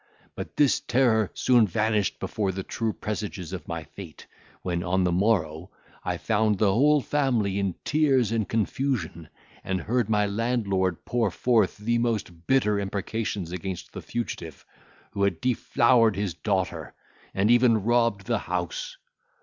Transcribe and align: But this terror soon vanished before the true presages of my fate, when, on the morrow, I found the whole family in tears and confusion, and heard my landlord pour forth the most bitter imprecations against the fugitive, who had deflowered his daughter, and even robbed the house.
But 0.33 0.55
this 0.57 0.79
terror 0.79 1.29
soon 1.35 1.67
vanished 1.67 2.19
before 2.19 2.51
the 2.51 2.63
true 2.63 2.91
presages 2.91 3.53
of 3.53 3.67
my 3.67 3.83
fate, 3.83 4.25
when, 4.63 4.81
on 4.81 5.03
the 5.03 5.11
morrow, 5.11 5.69
I 6.03 6.17
found 6.17 6.57
the 6.57 6.73
whole 6.73 7.01
family 7.01 7.59
in 7.59 7.75
tears 7.85 8.31
and 8.31 8.49
confusion, 8.49 9.29
and 9.63 9.79
heard 9.81 10.09
my 10.09 10.25
landlord 10.25 11.05
pour 11.05 11.29
forth 11.29 11.77
the 11.77 11.99
most 11.99 12.47
bitter 12.47 12.79
imprecations 12.79 13.51
against 13.51 13.93
the 13.93 14.01
fugitive, 14.01 14.65
who 15.11 15.21
had 15.21 15.39
deflowered 15.39 16.15
his 16.15 16.33
daughter, 16.33 16.95
and 17.35 17.51
even 17.51 17.83
robbed 17.83 18.25
the 18.25 18.39
house. 18.39 18.97